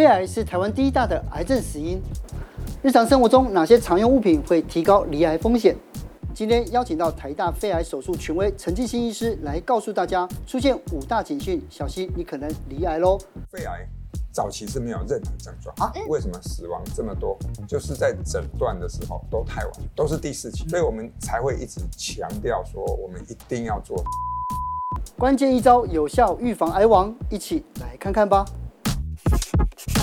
[0.00, 2.00] 肺癌是台湾第一大的癌症死因。
[2.82, 5.76] 日常生活中哪些常用物品会提高罹癌风险？
[6.34, 13.18] 今天邀请到台大肺癌手术权威陈进新医师来告诉大家，出现五大警讯，小心你可能罹癌喽。
[13.52, 13.86] 肺癌
[14.32, 15.92] 早期是没有任何症状啊？
[16.08, 17.38] 为什么死亡这么多？
[17.68, 24.02] 就是在诊断的时候都太晚，都是第四期，所以我们才会一直强调说，我们一定要做
[25.18, 28.46] 关键一招，有效预防癌亡，一起来看看吧。
[29.60, 29.99] you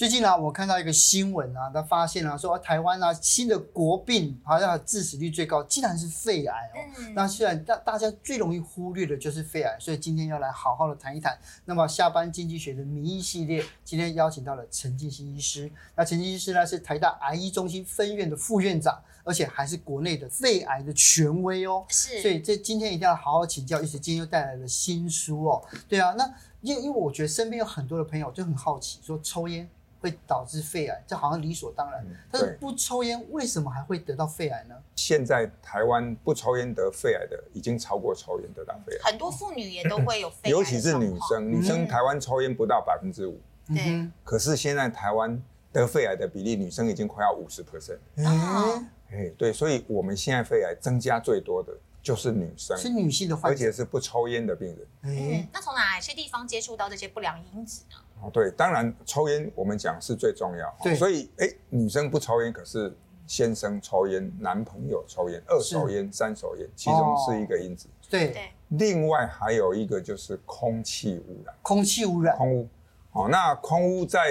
[0.00, 6.80] 最近呢、啊，我看到一个新闻啊，他发现啊，说台湾啊，新的国病好像致死率最高，竟然是肺癌哦。
[7.00, 11.38] 嗯、那虽然大大家最容易忽略的就是肺癌，所以今天要来好好的谈一谈。
[11.66, 15.70] 那么下班经济学的名医系列，今天邀请到了陈进兴医师。
[15.94, 21.84] 那陈进兴医师呢，是台大癌医中心分院的副院长，而且还是国内的肺癌的权威哦。
[21.88, 22.22] 是。
[22.22, 25.62] 所以这今天一定要好好请教，医师今天又带来了新书哦。
[25.86, 26.24] 对啊，那
[26.62, 29.68] 因为因为我觉得身边有很多的朋友就很好奇，说抽烟。
[30.00, 32.02] 会导致肺癌，这好像理所当然。
[32.08, 34.74] 嗯、但是不抽烟，为什么还会得到肺癌呢？
[34.96, 39.10] 现在台湾不抽烟得肺癌的，已经超过抽烟得到肺癌。
[39.10, 41.50] 很多妇女也都会有肺癌，尤其是女生。
[41.50, 43.38] 女生台湾抽烟不到百分之五。
[43.68, 44.12] 对、嗯。
[44.24, 45.40] 可是现在台湾
[45.72, 47.98] 得肺癌的比例，女生已经快要五十 percent。
[48.16, 54.78] 哎，哎，对，所以我们现在肺癌增加最多的就是女生，是女性的患者，而且是不抽烟的病人。
[55.02, 57.96] 嗯，那从哪些地方接触到这些不良因子呢？
[58.22, 62.94] 哦，对，当然抽烟我们讲是最重要，对，所以哎，女生不抽烟，可是
[63.26, 67.88] 先生抽烟，男朋友抽烟，二手烟、三手烟，其中是一个因子。
[68.08, 68.50] 对对。
[68.68, 71.54] 另外还有一个就是空气污染。
[71.62, 72.36] 空气污染。
[72.36, 72.68] 空污。
[73.12, 74.30] 哦，那空污在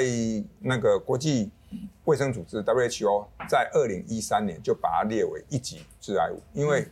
[0.60, 1.52] 那个国际
[2.06, 6.88] 卫生组织 WHO 在二零一三年就把它列为一级致癌物，因为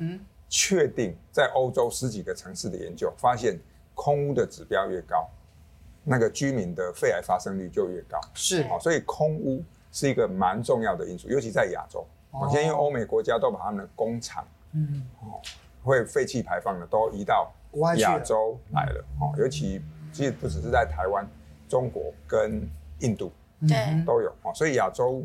[0.49, 3.57] 确定在欧洲十几个城市的研究发现，
[3.93, 5.29] 空污的指标越高。
[6.09, 8.63] 那个居民的肺癌发生率就越高，是。
[8.69, 12.07] 哦，所以空污是一个蛮重要的因素，尤其在亚洲。
[12.31, 15.41] 哦，现在因为欧美国家都把他们的工厂，嗯，哦，
[15.83, 17.51] 会废气排放的都移到
[17.97, 19.81] 亚洲来了，哦，尤其
[20.13, 21.27] 其实不只是在台湾、
[21.67, 22.65] 中国跟
[22.99, 23.29] 印度，
[23.67, 24.29] 对，都有。
[24.43, 25.21] 哦，所以亚洲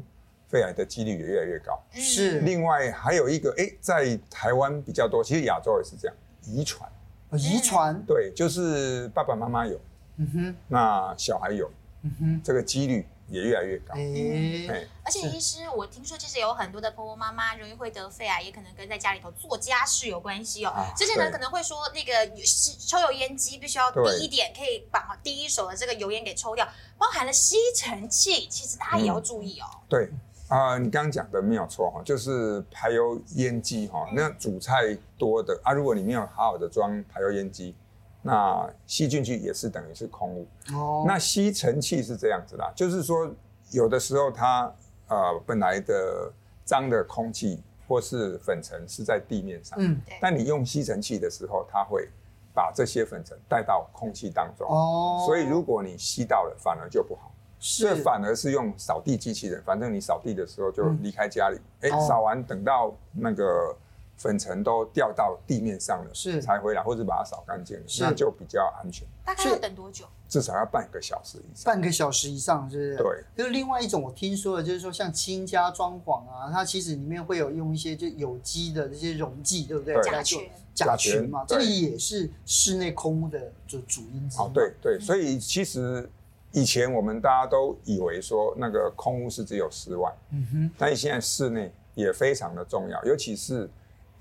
[0.48, 1.81] 肺癌的几率也越来越高。
[1.92, 6.91] 是，另外还有一个，哎，在台湾比较多，其实亚洲也是这样，遗传，
[7.32, 9.78] 遗传，对，就是爸爸妈妈有。
[10.17, 11.71] 嗯哼，那小孩有，
[12.03, 13.95] 嗯哼，这个几率也越来越高。
[13.97, 14.69] 嗯，
[15.03, 20.72] 而且医师，我听说其实有很多的婆婆妈妈容易会得肺癌，也可能跟在家里头做家事有关系哦。
[20.95, 22.31] 之前呢可能会说那个
[22.78, 26.69] 抽油烟机必须要低一点，可以把第一手的这个油烟给抽掉，
[26.99, 29.67] 包含了吸尘器，其实大家也要注意哦。
[29.89, 30.11] 对
[30.49, 37.75] 啊，你刚刚讲的没有错哈，就是排油烟机哈，那煮菜多的啊，如果你没有好好的装排油烟机。
[38.22, 40.47] 那吸进去也是等于是空污。
[40.72, 41.05] 哦。
[41.06, 43.28] 那吸尘器是这样子啦，就是说
[43.72, 44.72] 有的时候它
[45.09, 46.33] 呃本来的
[46.65, 52.09] 脏的空气或是粉尘是在地面上，嗯，但你用吸尘器的时候，它会
[52.55, 54.69] 把这些粉尘带到空气当中。
[54.69, 55.25] 哦。
[55.27, 57.33] 所以如果你吸到了，反而就不好。
[57.59, 57.83] 是。
[57.83, 63.77] 这反而是用扫地机器人，反正你扫地的时候就离开家里，哎、嗯，扫、欸、完等到那个。
[64.17, 69.06] 粉尘都掉到地面上了，是才回来，或者把它扫干净，那就比较安全。
[69.25, 70.05] 大概要等多久？
[70.28, 71.73] 至少要半个小时以上。
[71.75, 72.97] 半个小时以上，是不是？
[72.97, 73.25] 对。
[73.37, 79.95] 就是另外一种，我听说的，就是说像轻家装潢啊，它其实里面会有用一些就有机的这些溶剂，对不对？
[80.03, 80.41] 甲醛。
[80.75, 84.41] 甲醛嘛，这个也是室内空污的就主因之一。
[84.41, 86.09] 哦，对对，所以其实
[86.53, 93.69] 以前我们大家都以为说那个空屋是只有室外，嗯哼，但是现在室内也非常的重要，尤其是。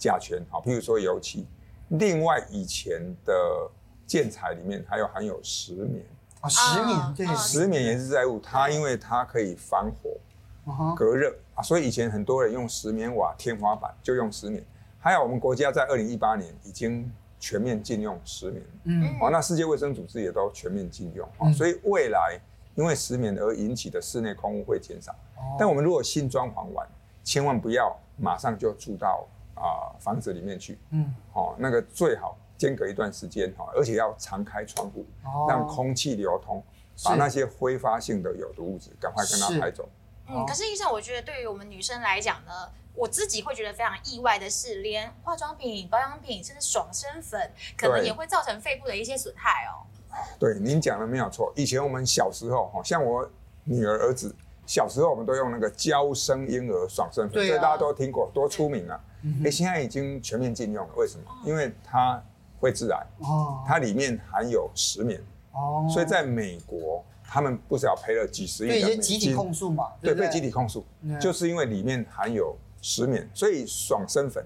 [0.01, 1.45] 甲醛好，譬如说油漆，
[1.89, 3.69] 另外以前的
[4.07, 6.03] 建材里面还有含有石棉。
[6.39, 14.65] 啊，石棉对，石棉也是致癌物，它因为它可以防火、隔热啊，所以以前很多人用石棉瓦天花板就用石棉。
[14.97, 17.07] 还有我们国家在二零一八年已经
[17.39, 22.41] 全面禁用石棉，嗯，哦，那世界卫生组织也都全面禁用啊，所以未来
[22.73, 25.15] 因为石棉而引起的室内空污会减少。
[25.59, 26.87] 但我们如果新装潢完，
[27.23, 29.27] 千万不要马上就住到。
[29.61, 36.63] 啊，房子里面去，嗯，哦，那个最好间隔一段时间哈，而且要常开窗户，哦、让空气流通，
[37.05, 39.87] 把那些挥发性的有毒物质赶快跟它排走。
[40.27, 49.85] 嗯，可是医生，我觉得对于我们女生来讲呢，我自己会觉得非常意外的是，连化妆品、保养品，甚至爽身粉，可能也会造成肺部的一些损害哦。
[50.39, 51.51] 对，您讲的没有错。
[51.55, 53.29] 以前我们小时候，哈，像我
[53.63, 54.35] 女儿儿子
[54.71, 58.97] 小时候，我们都用那个娇生婴儿爽身粉，所以大家都听过，多出名啊。
[59.41, 60.93] 哎、欸，现在已经全面禁用了。
[60.95, 61.25] 为什么？
[61.43, 62.23] 因为它
[62.57, 63.05] 会致癌。
[63.19, 63.61] 哦。
[63.67, 65.21] 它里面含有石棉，
[65.51, 68.87] 哦，所以在美国，他们不少赔了几十亿的美金。
[68.87, 70.85] 对，一些集体控诉嘛，对，被集体控诉，
[71.19, 74.41] 就是因为里面含有石棉，所以爽身粉，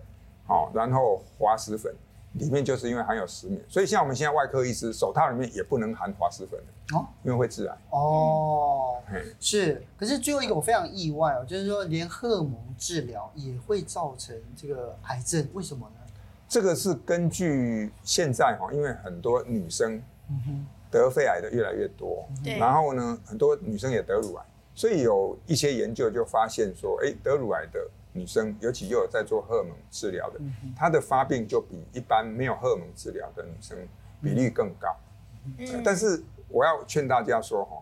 [0.48, 1.94] 哦，然后滑石粉。
[2.40, 6.60] 里面就是因为含有石棉，所以像我们现在外科医师手套里面也不能含滑石粉
[6.94, 7.78] 哦，因为会致癌。
[7.92, 9.02] 哦，
[9.40, 9.82] 是。
[9.98, 16.12] 可是最后一个我非常意外哦，就是说连荷尔蒙治疗也会造成这个癌症，为什么呢？
[16.50, 20.02] 这个是根据现在哈，因为很多女生
[20.92, 27.80] 得肺癌的越来越多，对，然后呢，很多女生也得乳癌，所以有一些研究就发现说，哎，得乳癌的。
[28.16, 30.40] 女生尤其又有在做荷尔蒙治疗的，
[30.76, 33.78] 她的发病就比一般没有荷尔蒙治疗的女生
[34.24, 34.96] 比例更高。
[35.84, 37.76] 但是我要劝大家说，哈，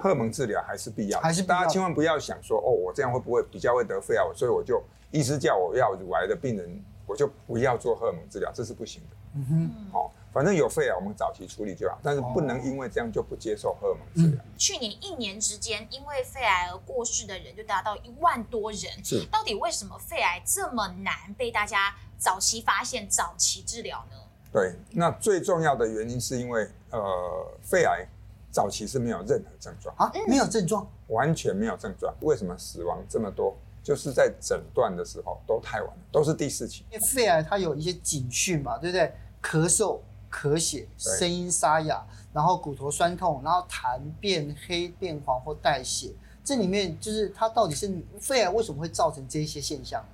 [0.00, 9.16] 荷尔蒙治疗还是必要，还是大家千万不要想说，哦，我这样会不会比较会得肺癌，所以我就医师叫我要乳癌的病人，我就不要做荷尔蒙治疗，这是不行的。
[9.34, 10.12] 嗯哼，好。
[10.32, 14.44] 反正有肺癌，我们早期处理就好，但是不能因为这样就不接受荷尔蒙治疗。
[14.56, 19.04] 去年一年之间，因为肺癌而过世的人就达到一万多人。
[19.04, 24.16] 是，到底为什么肺癌这么难被大家早期发现、早期治疗呢？
[24.52, 28.06] 对，那最重要的原因是因为，呃，肺癌
[28.52, 32.14] 早期是没有任何症状啊，没有症状，完全没有症状。
[32.20, 33.56] 为什么死亡这么多？
[33.82, 36.84] 就是在诊断的时候都太晚了，都是第四期。
[36.90, 39.12] 因为肺癌它有一些警讯嘛，对不对？
[39.42, 39.98] 咳嗽。
[40.30, 46.12] 咳血、声音沙哑，然后骨头酸痛，然后痰变黑、变黄或带血。
[46.42, 50.04] 这里面就是它到底是肺癌为什么会造成这些现象？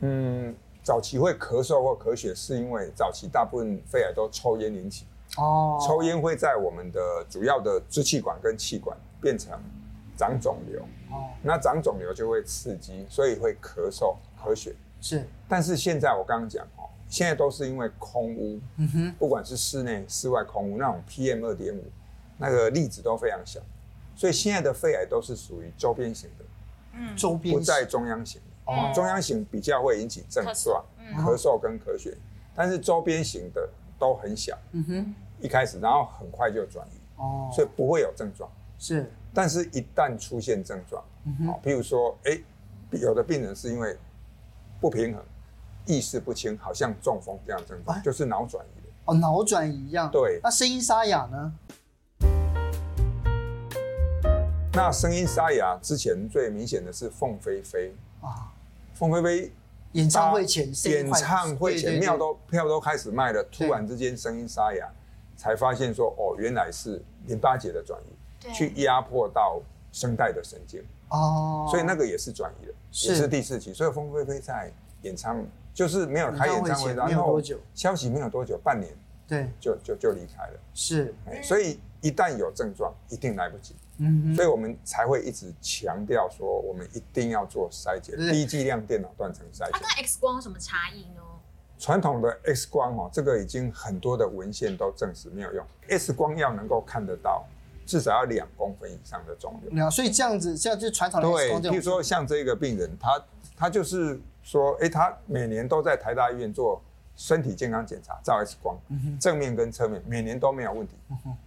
[0.00, 5.06] 嗯，早期会咳嗽或咳血，是因为早期大部分肺癌都抽烟引起。
[5.36, 9.58] 哦，抽烟会在我们的主要的支气管跟气管变成
[10.16, 10.80] 长肿瘤。
[11.10, 14.74] 哦，那长肿瘤就会刺激，所以会咳嗽、咳血。
[15.00, 16.75] 是，但是现在我刚刚讲哦。
[17.08, 21.84] 现在都是因为空污，嗯哼，不管是室内、室外空污，那种 PM 二点五，
[22.36, 23.60] 那个粒子都非常小，
[24.14, 26.44] 所以现在的肺癌都是属于周边型的，
[26.94, 30.84] 嗯，周边不在中央型的，哦，中央型比较会引起症状，
[31.16, 32.16] 咳嗽跟咳血，
[32.54, 33.68] 但是周边型的
[33.98, 42.36] 都很小，嗯哼，一开始然后很快就转移，哦，所以不会有症状，是，但是一旦出现症状，嗯哼，譬如说，哎，
[42.90, 43.96] 有的病人是因为
[44.80, 45.22] 不平衡。
[45.86, 50.10] 意识不清，好像中风这样症状，就是脑转移哦，脑转移一样。
[50.10, 51.52] 对，那声音沙哑呢？
[54.72, 57.94] 那声音沙哑之前最明显的是凤飞飞。
[58.20, 58.52] 啊，
[58.94, 59.52] 凤飞飞
[59.92, 64.90] 演唱会前，演唱会前票都票都开始卖了，突然之间声音沙哑，
[65.36, 69.62] 才发现说哦，原来是淋巴结的转移，去压迫到
[69.92, 70.84] 声带的神经。
[71.10, 72.72] 哦，所以那个也是转移的，
[73.08, 73.28] 也是。
[73.28, 74.72] 第四期，所以凤飞飞在
[75.02, 75.46] 演唱。
[75.76, 77.38] 就是没有开演唱会，然后
[77.74, 78.90] 消息没有多久，半年，
[79.28, 80.58] 对，就就就离开了。
[80.72, 83.76] 是，所以一旦有症状，一定来不及。
[83.98, 89.72] 嗯，所以我们才会一直强调说，我们一定要做筛检，低剂量电脑断层筛检。
[89.72, 91.20] 它跟 X 光有什么差异呢？
[91.78, 95.66] 传统的 X 光哦，这个已经很多的文献都证实没有用。
[95.90, 97.44] X 光要能够看得到，
[97.84, 99.90] 至少要两公分以上的肿瘤。
[99.90, 103.22] 所以这样子，像就传统的 X 光，对，比如说像这个病人，他
[103.54, 104.18] 他就是。
[104.46, 106.80] 说，哎、欸，他每年都在台大医院做
[107.16, 108.78] 身体健康检查，照 X 光，
[109.20, 110.94] 正面跟侧面每年都没有问题。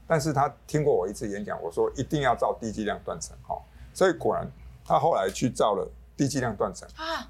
[0.06, 3.56] 但是他听过我一次演讲，我说一定要照低剂量断层，哈，
[3.94, 4.46] 所以果然
[4.84, 7.26] 他后来去照了低剂量断层啊，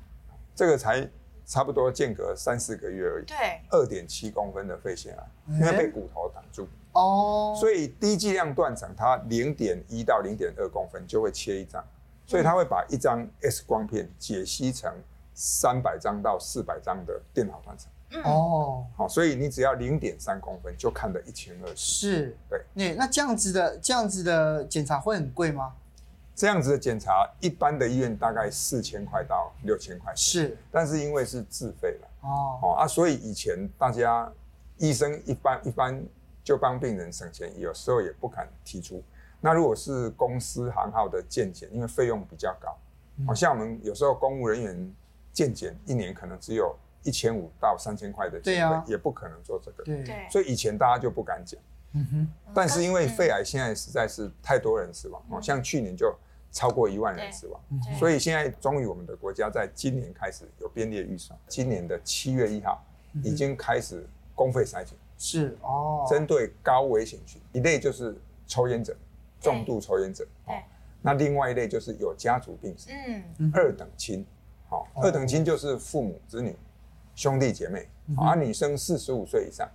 [0.55, 1.07] 这个才
[1.45, 11.85] 差不多间隔三四个月而已，对，二点七公分的肺腺癌，因为被骨头挡住哦，所以低剂量断层它零点一到零点二公分就会切一张，
[12.25, 14.91] 所以他会把一张 X 光片解析成。
[15.41, 17.89] 三百张到四百张的电脑断层，
[18.25, 21.75] 哦，好，所以你只要零点三公分就看得一清二楚。
[21.77, 25.73] 是，对，那那这样子的这样子的检查会很贵吗？
[26.35, 30.13] 这样子的检查，一般的医院大概四千块到六千块。
[30.13, 34.29] 是，但是因为是自费了，哦，哦啊，所以以前大家
[34.75, 36.03] 医生一般一般
[36.43, 39.01] 就帮病人省钱，有时候也不敢提出。
[39.39, 42.71] 那如果是公司行号的健检，因为费用比较高，
[43.25, 44.93] 好、嗯、像我们有时候公务人员。
[45.39, 49.85] 健检一年可能只有一千五到三千块的经费，对啊，也不可能做这个。
[49.85, 51.57] 对，所以以前大家就不敢讲。
[51.93, 52.27] 嗯哼。
[52.53, 56.13] 但是因为肺癌现在实在是太多人死亡哦，像去年就
[56.51, 57.61] 超过一万人死亡，
[57.97, 62.83] 所以现在终于我们的国家在今年开始有编列预算，今年的七月一号
[63.23, 64.05] 已经开始
[64.35, 64.97] 公费筛检。
[65.17, 66.05] 是哦。
[66.09, 68.13] 针对高危险群，一类就是
[68.45, 68.93] 抽烟者，
[69.39, 70.27] 重度抽烟者。
[70.45, 70.61] 对。
[71.01, 72.89] 那另外一类就是有家族病史，
[73.37, 74.25] 嗯，二等亲。
[74.69, 76.55] 好，二等亲就是父母、子女、
[77.15, 79.67] 兄弟姐妹，啊，女生四十五岁以上，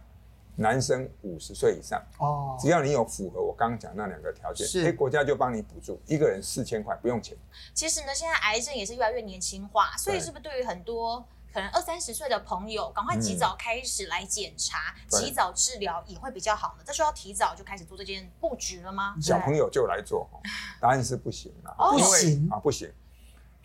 [0.57, 7.37] 男生五十岁以上哦，只要你有符合我刚刚讲那两个条件，是，国家就帮你补助，一个人四千块，不用钱。
[7.75, 16.85] 其实呢，现在癌症也是越来越年轻化，所以是不是对于很多可能二三十岁的朋友，赶快及早开始来检查，嗯、及早治疗也会比较好呢？
[16.87, 19.17] 这需要提早就开始做这件布局了吗？
[19.21, 20.29] 小朋友就来做，
[20.81, 22.89] 答案是不行了，不行啊，不行。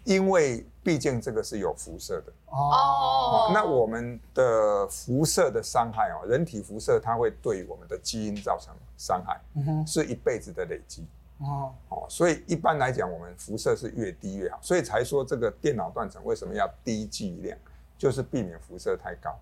[0.10, 2.34] 因为毕竟这个是有辐射的。
[2.48, 11.06] 哦，那我们的辐射的伤害哦，人体辐射它会对我们的基因造成伤害，嗯，是一辈子的累积。
[11.38, 11.72] 哦。
[11.90, 17.56] 哦，所以一般来讲，我们辐射是越低越好，所以才说这个电脑断层为什么要低剂量，
[17.96, 19.38] 就是避免辐射太高，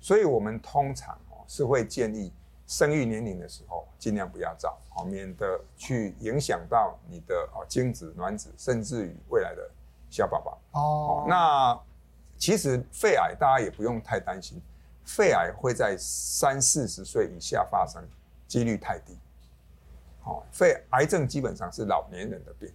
[0.00, 2.32] 所以我们通常哦是会建议
[2.66, 9.70] 生育年龄的时候尽量不要照哦，免得去影响到你的哦精子、卵子，甚至于未来的。
[10.10, 11.78] 小宝宝哦，那
[12.36, 14.60] 其实肺癌大家也不用太担心，
[15.04, 18.02] 肺癌会在三四十岁以下发生，
[18.46, 19.18] 几率太低。
[20.24, 22.72] 哦，肺癌症基本上是老年人的病，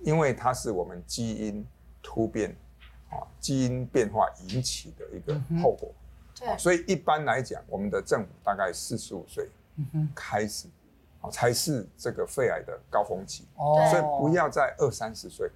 [0.00, 1.66] 因为它是我们基因
[2.02, 2.54] 突变，
[3.10, 5.90] 啊，基因变化引起的一个后果。
[6.38, 9.48] 对，所以一般来讲，我们的政府大概四十五岁
[10.14, 10.68] 开始，
[11.20, 13.48] 啊，才是这个肺癌的高峰期。
[13.56, 15.50] 哦，所以不要在二三十岁。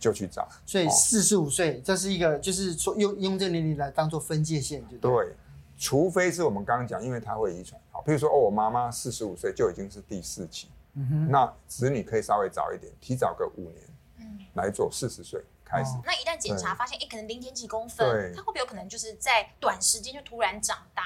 [0.00, 5.36] 就去找，所以四十五岁，这是一个，就是说用用这个年龄来当做分界线，对，对，
[5.76, 13.84] 除非是我们刚刚讲，因为它会遗传，好，比如说哦，我妈妈四十五岁就已经是第四期，嗯哼，那子女可以稍微早一点，提早个五年，
[14.20, 15.90] 嗯，来做四十岁开始。
[16.02, 21.02] 那一旦检查发现，哎，可能零点几公分，它会不会有可能就是在短时间就突然长大？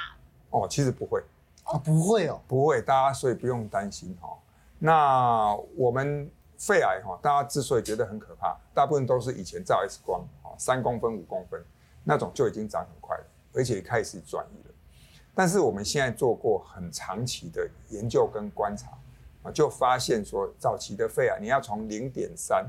[0.51, 1.21] 哦，其实不会，
[1.65, 4.29] 哦，不会哦，不会，大家所以不用担心哈。
[4.79, 6.31] 那我们。
[6.67, 11.63] 肺癌哈，大家之所以觉得很可怕，大部分都是以前照 X 光，三公分、五公分
[12.03, 14.75] 那种就已经长很快了，而且开始转移了。
[15.35, 18.89] 但是我们现在做过很长期的研究跟观察
[19.43, 22.67] 啊，就发现说，早期的肺癌你要从零点三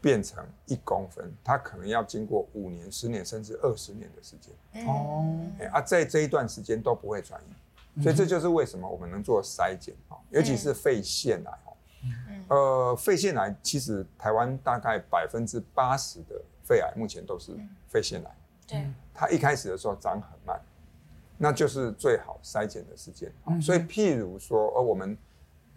[0.00, 4.84] 变成一公分，它可能要经过五年、十年甚至二十年的时间。
[4.84, 7.40] 哦，啊，在这一段时间都不会转
[7.96, 11.58] 移，所以这就是为什么我们能做筛检啊，尤其是肺腺癌。
[12.48, 17.52] 呃，肺腺癌其实台湾大概百分之八十的肺癌目前都是
[17.88, 18.36] 肺腺癌。
[18.66, 20.60] 对，它一开始的时候长很慢，
[21.36, 23.32] 那就是最好筛检的时间。
[23.60, 25.16] 所以，譬如说，呃，我们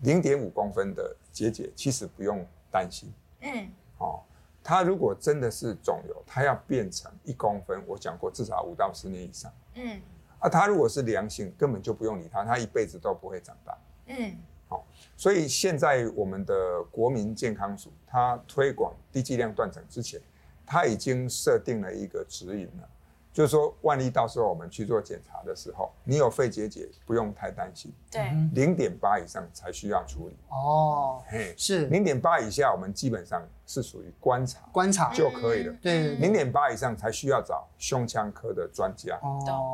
[0.01, 3.11] 零点五公分的结节，其实不用担心。
[3.41, 4.21] 嗯，哦，
[4.63, 9.51] 它如果真的是肿瘤，它要变成一公分，我讲过至少五到十年以上。
[9.75, 10.01] 嗯，
[10.39, 13.77] 啊，它如果是良性，根本就不用理它，它一辈子都不会长大。
[14.07, 14.37] 嗯。
[14.69, 14.85] 好，
[15.17, 20.21] 所以现在我们的国民健康署，它推广低剂量断层之前，
[20.65, 22.87] 它已经设定了一个指引了，
[23.33, 27.91] 就是说，万一到时候我们去做检查的时候，你有肺结节，不用太担心。
[28.11, 30.35] 对，零点八以上才需要处理。
[30.49, 35.73] 哦，嘿，是零点八以下，我们基本上是属于观察，观察就可以了。
[35.81, 39.19] 对，零点八以上才需要找胸腔科的专家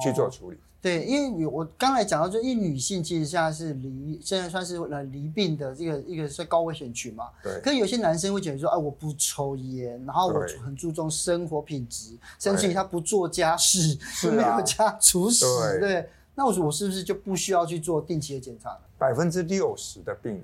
[0.02, 0.60] 去做处理。
[0.86, 7.28] 对，因为我刚才讲到，就因为女性其实现在是离，现在算是呃罹病的这个一个是高危险群嘛。
[7.42, 7.60] 对。
[7.60, 13.98] 可是有些男生会觉得说，哎，我不抽烟，然后我很注重生活品质，甚至于他不做家事，
[14.30, 15.44] 没有家族史。
[15.80, 16.08] 对。
[16.36, 18.82] 那我说我是不是就不需要去做定期的检查了？
[19.00, 20.44] 百分之六十的病人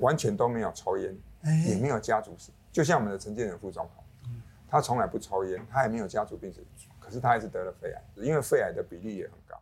[0.00, 1.16] 完全都没有抽烟，
[1.66, 4.04] 也没有家族史，就像我们的陈建仁副总统，
[4.68, 6.62] 他从来不抽烟，他也没有家族病史，
[7.00, 9.56] 可是他还是得了肺癌，因为肺癌的比例也很高。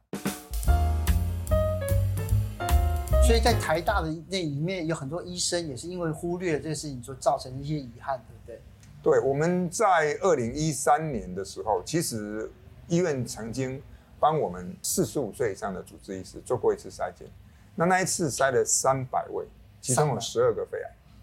[3.30, 8.60] 所以在台大的那里面有很多医生也是因为忽略了这个事情，所造成一些遗憾，对不对？
[9.04, 12.50] 对，我们在二零一三年的时候，其实
[12.88, 13.80] 医院曾经
[14.18, 17.28] 帮我们四十五岁以上的主治医师做过一次筛检，
[17.76, 19.46] 那那一次筛了三百位，
[19.80, 20.78] 其中有十二个肺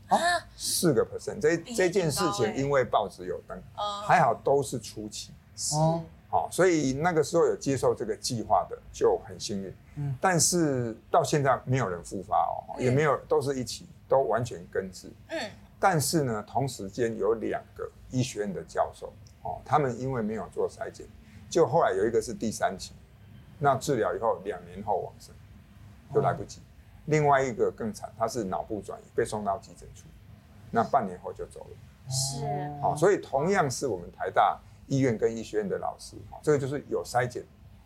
[0.08, 1.42] 癌，啊，四个 percent。
[1.42, 3.62] 这这件事情因为报纸有登，
[4.06, 5.34] 还好都是初期。
[5.74, 6.02] 哦。
[6.30, 15.40] 好，所以那个时候有接受这个计划的就很幸运，嗯，但是到现在没有人复发哦，也没有都是一起都完全根治，嗯，
[15.80, 21.08] 但是呢，同时间有两个医学院的教授哦，他们因为没有做筛检，
[21.50, 22.92] 就后来有一个是第三期，
[23.58, 25.34] 那治疗以后两年后往生，
[26.14, 26.60] 就来不及，
[27.06, 30.04] 另外一个更惨，他是脑部转移被送到急诊处，
[30.72, 34.60] 那半年后就走了，是，好，所以同样是我们台大。
[34.88, 37.46] 医院跟医学院的老师，这个就是有筛检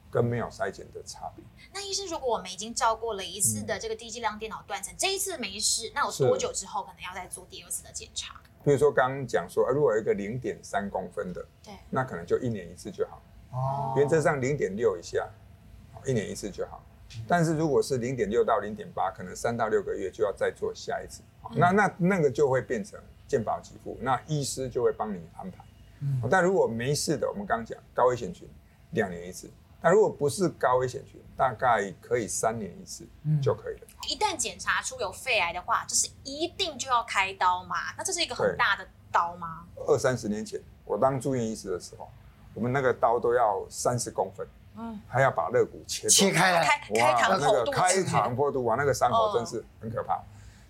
[0.09, 1.43] 跟没有筛检的差别。
[1.73, 8.41] 那医生，如果我们已经照过了一次的这个低剂量电脑断层，嗯、这一次没事，那我多久之后可能要再做第二次的检查？
[8.63, 13.21] 比如说刚刚讲说，如果有一个零点三公分的，对，那可能就一年一次就好。
[13.51, 15.27] 哦，原则上零点六以下，
[16.05, 16.83] 一年一次就好。
[17.27, 21.21] 但是如果是零点六到零点八，可能三到六个月就要再做下一次。
[21.55, 25.63] 那那那个就会变成健保给付，那医师就会帮你安排。
[26.01, 28.49] 嗯，但如果没事的，我们刚刚讲高危险群，
[28.91, 29.49] 两年一次。
[29.83, 33.03] 但如果不是高危险群，大概可以三年一次
[33.41, 33.87] 就可以了。
[34.07, 37.75] 一旦检查出有肺癌的话，就是一定就要开刀嘛？
[37.97, 39.65] 那这是一个很大的刀吗？
[39.87, 42.07] 二三十年前，我当住院医师的时候，
[42.53, 50.21] 我们那个刀都要三十公分，嗯，还要把肋骨切切开来，开开膛破肚，开膛破肚，哇，那个伤口真是很可怕。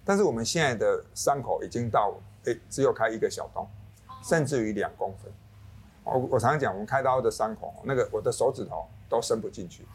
[0.05, 3.67] 但是我们现在的伤口已经到，哎，只有开一个小洞，
[4.23, 5.31] 甚至于两公分。
[6.03, 9.85] 我我常常讲，我们开刀的伤口，那个我的手指头都伸不进去，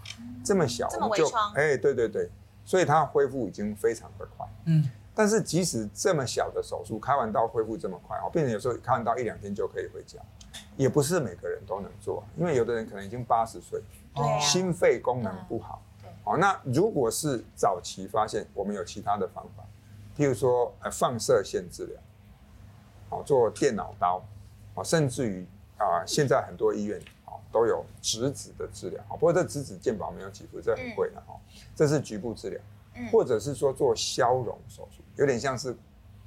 [0.44, 2.30] 这么小，这么微创，哎，对对对，
[2.64, 4.46] 所以它恢复已经非常的快。
[4.66, 10.20] 嗯，但是即使这么小的手术，开完刀恢复这么快，哦，病人有时候开完刀一两天就可以回家，
[10.76, 13.82] 也不是每个人都能做，因为有的人可能已经八十岁，
[14.40, 15.82] 心肺功能不好。
[16.22, 19.64] 哦，那如果是早期发现，我们有其他的方法。
[20.16, 22.00] 譬如说，呃，放射线治疗，
[23.10, 24.22] 哦，做电脑刀，
[24.74, 25.46] 哦，甚至于
[25.78, 31.38] 啊，现在很多医院哦都有质子的治疗，不过这质子健保没有给付，这很贵的哈，
[31.74, 32.60] 这是局部治疗，
[33.12, 35.76] 或者是说做消融手术，有点像是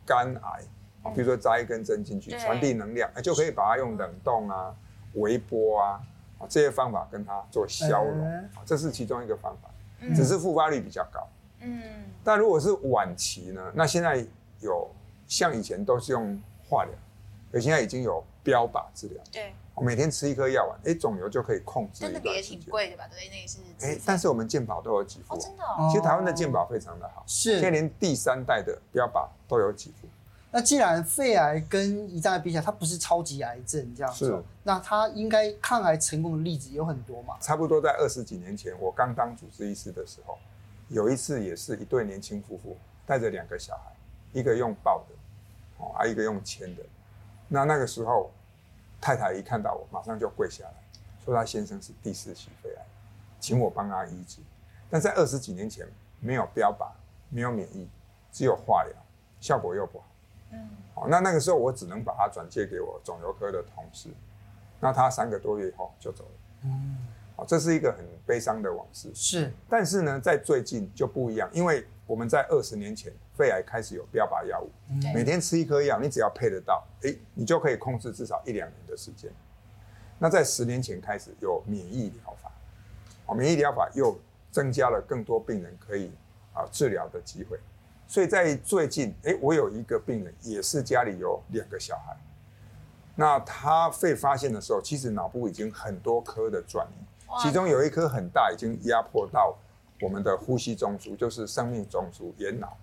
[0.06, 0.62] 肝癌，
[1.04, 4.74] 啊，比如说扎一根针进去，传递能量，就可以把它用冷冻啊、
[5.16, 6.02] 微波啊，
[6.40, 9.70] 啊这些方法跟它做消融，这是其中一个方法，
[10.16, 11.28] 只是复发率比较高。
[11.62, 11.82] 嗯，
[12.24, 13.72] 但如果是晚期呢？
[13.76, 14.26] 那现在
[14.62, 14.90] 有
[15.28, 16.94] 像以前都是用化疗，
[17.52, 19.24] 而现在已经有标靶治疗。
[19.32, 22.08] 对，我每天吃一颗药丸，哎，肿瘤就可以控制。
[22.08, 23.06] 那个也挺贵的吧？
[23.10, 23.58] 对，那个是。
[23.86, 25.34] 哎，但是我们健保都有给付。
[25.34, 25.90] 哦，真的哦。
[25.90, 30.08] 其实台湾的健保非常的好，是现在连第三代的标靶都有给付。
[30.52, 37.36] 那既然肺癌跟胰脏癌比起来，它不是超级癌症这样子，那它应该抗癌成功的例子有很多嘛？
[37.40, 40.38] 差不多在二十几年前，我刚当主治医师的时候。
[40.92, 43.92] 有一次也是一对年轻夫妇带着两个小孩，
[44.34, 45.14] 一个用抱的，
[45.80, 46.84] 哦，还一个用签的。
[47.48, 48.32] 那那个时候，
[49.02, 50.74] 太太一看到我，马上就跪下来，
[51.26, 52.86] 说她先生是第四期肺癌，
[53.40, 54.40] 请我帮她医治。
[54.90, 55.88] 但在二十几年前，
[56.20, 56.92] 没有标靶，
[57.30, 57.90] 没有免疫，
[58.32, 58.94] 只有化疗，
[59.40, 60.06] 效果又不好。
[60.52, 64.10] 嗯，哦，那那个时候我只能把他转借给我肿瘤科的同事。
[64.80, 66.32] 那他三个多月以后就走了。
[66.64, 66.98] 嗯。
[67.36, 69.10] 好这是一个很悲伤的往事。
[69.16, 74.72] 是，但是呢，在最近就不一样，因为我们在二十年前，肺癌开始有标靶药物，
[75.14, 79.32] 每天吃一颗药，你只要配得到，诶，你就可以控制至少一两年的时间。
[80.18, 82.52] 那在十年前开始有免疫疗法，
[83.28, 84.20] 哦，免疫疗法又
[84.50, 86.12] 增加了更多病人可以
[86.52, 87.60] 啊治疗的机会。
[88.08, 92.18] 所以在最近，诶，我有一个病人也是家里有两个小孩，
[93.14, 97.06] 那他肺发现的时候，其实脑部已经很多颗的转移。
[97.44, 99.56] 其中有一颗很大，已经压迫到
[100.02, 102.78] 我们的呼吸中枢，就是生命中枢眼脑。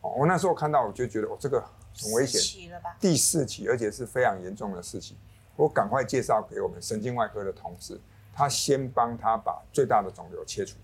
[0.00, 1.60] 哦，我那时候看到，我就觉得哦，这个
[1.94, 5.16] 很危险，第四期，而且是非常严重的事情。
[5.54, 8.00] 我赶快介绍给我们神经外科的同事，
[8.32, 10.76] 他先帮他把最大的肿瘤切除，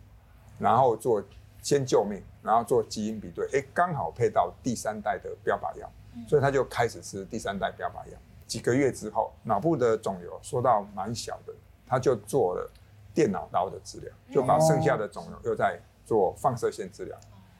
[0.58, 1.22] 然后做
[1.62, 5.90] 先救命，然后做基因比对，哎，刚好配到第三代的标靶药，
[6.28, 8.18] 所以他就开始吃第三代标靶药。
[8.46, 11.52] 几个月之后，脑部的肿瘤缩到蛮小的，
[11.86, 12.70] 他就做了。
[13.18, 17.18] 电脑刀的治疗，就把剩下的肿瘤又在做放射线治疗，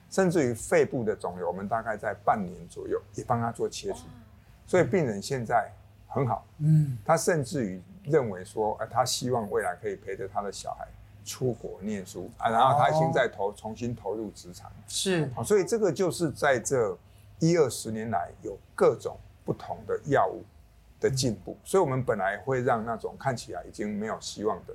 [0.09, 4.05] 甚至于肺部的肿瘤，我们大概在半年左右也帮他做切除，
[4.65, 5.69] 所以病人现在
[6.07, 6.45] 很好。
[6.59, 10.87] 嗯，他甚至于认为说，哎，他希望未来可以陪着他的小孩
[11.25, 14.71] 出国念书啊，然后他已经在投重新投入职场。
[14.87, 16.97] 是，所以这个就是在这
[17.39, 20.41] 一二十年来有各种不同的药物
[21.01, 24.73] 的进步，所以我们本来会让那种看起来已经没有希望的。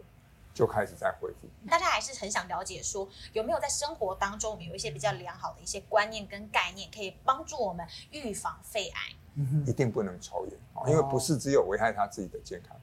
[0.54, 1.48] 就开始在恢复。
[1.68, 9.00] 大家还是很想了解，说有没有在生活当中，我们有一些比较良好的一些观念跟概念，可以帮助我们预防肺癌。
[9.66, 12.76] 一定不能抽烟，因为不是只有危害他自己的健康，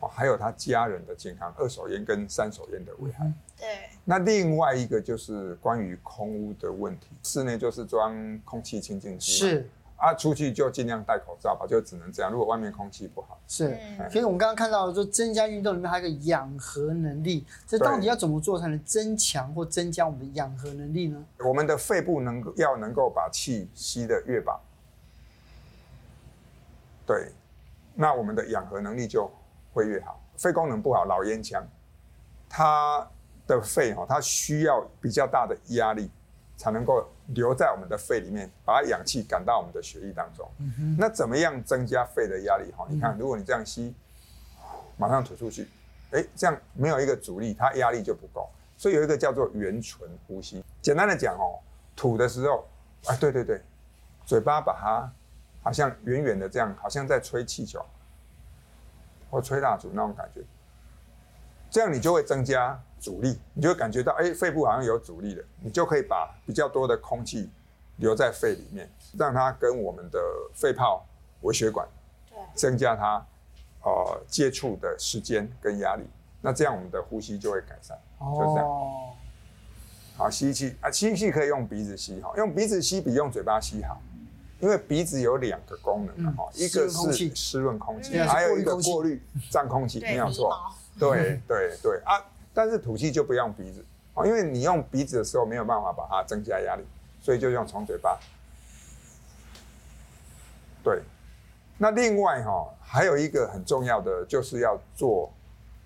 [0.00, 1.54] 哦，还有他家人的健康。
[1.56, 3.32] 二手烟跟三手烟的危害。
[3.56, 3.88] 对。
[4.04, 9.30] 那另外一个就是关于空污的问题，室内就是装空气清净机。
[9.30, 9.70] 是。
[10.02, 12.32] 啊，出去就尽量戴口罩吧，就只能这样。
[12.32, 13.78] 如果外面空气不好，是。
[14.10, 21.24] 其实我们刚刚看到的，说增加运动里面还有一个氧合能力，这到底要怎么做才能增强或增加我们的氧合能力呢？
[21.38, 24.60] 我们的肺部能够要能够把气吸得越饱，
[27.06, 27.30] 对，
[27.94, 29.30] 那我们的氧合能力就
[29.72, 30.20] 会越好。
[30.36, 31.64] 肺功能不好，老烟枪，
[32.48, 33.08] 它
[33.46, 36.10] 的肺哈，它需要比较大的压力。
[36.54, 40.48] 才能够留在我们的肺里面，把氧气赶到我们的血液当中。
[40.58, 42.72] 嗯、那怎么样增加肺的压力？
[42.72, 43.94] 哈、嗯，你看，如果你这样吸，
[44.96, 45.68] 马上吐出去，
[46.10, 50.64] 哎，这样没有一个阻力，它压力就不够，所以有一个叫做圆唇呼吸。
[50.80, 51.58] 简单的讲哦，
[51.96, 52.66] 吐的时候，
[53.06, 53.60] 啊，对对对，
[54.24, 55.12] 嘴巴把它
[55.62, 57.84] 好像远远的这样，好像在吹气球
[59.30, 60.42] 或吹蜡烛那种感觉，
[61.72, 67.48] 这样你就会增加阻力，你就会感觉到哎，肺部好像有阻力了，你就可以把比较多的空气
[67.96, 70.20] 留在肺里面，让它跟我们的
[70.54, 71.02] 肺泡、
[71.40, 71.88] 微血管
[72.54, 73.26] 增加它
[73.84, 76.04] 呃接触的时间跟压力。
[76.42, 78.68] 那这样我们的呼吸就会改善，哦、就这样。
[80.14, 83.98] 好，吸气啊，吸气可以用鼻子吸哈，用鼻子吸比用嘴巴吸好，
[84.60, 90.54] 因为鼻子有两个功能哈，嗯、一个是湿润空气，还有一个过滤脏空气，没有错。
[91.00, 93.84] 对对对啊，但是吐气就不用鼻子，
[94.24, 96.84] 因为你用鼻子的时候没有办法把它增加压力，
[97.20, 98.18] 所以就用从嘴巴。
[100.82, 101.00] 对，
[101.78, 105.32] 那另外哈，还有一个很重要的就是要做。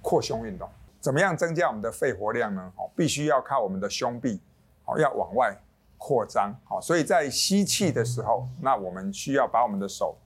[0.03, 0.69] 扩胸运动
[1.01, 2.73] 怎么样增加我们的肺活量呢？
[2.77, 4.41] 哦，必须要靠我们的胸壁，
[4.85, 5.53] 哦，要往外
[5.99, 6.55] 扩张。
[6.63, 10.17] 好，所以在吸气的时候，那我们需要把我们的手，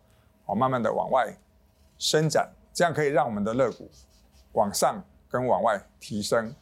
[0.44, 1.34] 哦，慢慢的往外
[1.96, 3.88] 伸展，这样可以让我们的肋骨
[4.52, 6.54] 往上跟往外提升。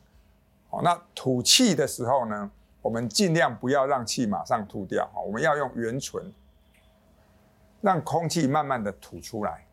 [0.71, 2.51] 好，那吐气的时候呢，
[2.83, 6.33] 我们尽量不要让气马上吐掉，我们要用圆唇，
[7.81, 9.65] 让空气慢慢的吐出来。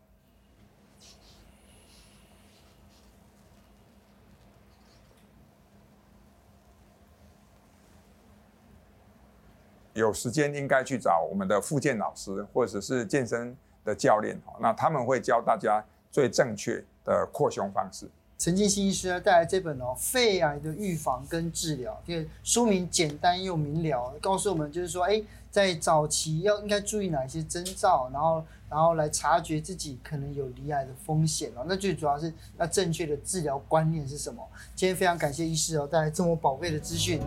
[9.92, 18.06] 有时间应该去找我们的复健老师或者是健身的教练，那他们会教大家最正确的扩胸方式。
[18.38, 31.64] 陈进新医师呢带来这本哦肺癌的预防跟治疗，这个书名简单又明了，告诉我们就是说，哎，在早期要应该注意哪些征兆，然后然后来察觉自己可能有罹癌的风险哦。
[31.66, 34.46] 那最主要是那正确的治疗观念是什么？
[34.74, 37.18] 今天非常感谢医师哦带来这么宝贵的资讯，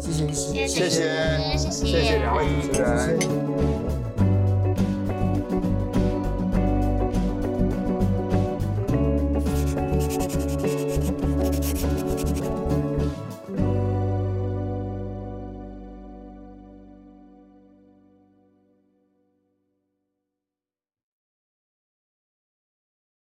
[0.00, 4.01] 谢谢医师，谢谢谢谢谢谢两位主持人。